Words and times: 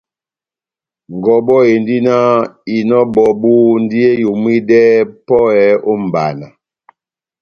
Ngɔbɔ 1.15 1.55
endi 1.71 1.97
náh: 2.05 2.29
Inɔ 2.75 2.99
ebɔbu 3.05 3.51
ndi 3.83 3.97
eyomwidɛ 4.13 4.81
pɔhɛ 5.27 5.63
ó 5.91 5.93
mbana 6.05 6.47